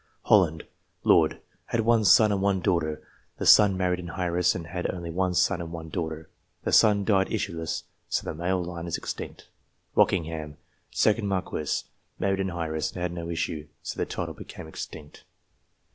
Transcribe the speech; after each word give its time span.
Holland, 0.23 0.65
Lord. 1.03 1.39
Had 1.65 1.81
one 1.81 2.03
son 2.05 2.31
and 2.31 2.41
one 2.41 2.59
daughter. 2.59 3.07
The 3.37 3.45
son 3.45 3.77
married 3.77 3.99
an 3.99 4.09
heiress, 4.17 4.55
and 4.55 4.65
had 4.65 4.89
only 4.89 5.11
one 5.11 5.35
son 5.35 5.61
and 5.61 5.71
one 5.71 5.89
daughter. 5.89 6.27
That 6.63 6.71
son 6.73 7.05
died 7.05 7.27
issueless; 7.27 7.83
so 8.09 8.25
the 8.25 8.33
male 8.33 8.63
line 8.63 8.87
is 8.87 8.97
extinct. 8.97 9.47
Rockingham, 9.95 10.57
2d 10.93 11.21
Marquis. 11.21 11.83
Married 12.17 12.39
an 12.39 12.49
heiress, 12.49 12.91
and 12.93 12.99
had 13.03 13.13
no 13.13 13.29
issue; 13.29 13.67
so 13.83 13.95
the 13.95 14.07
title 14.07 14.33
became 14.33 14.67
extinct. 14.67 15.23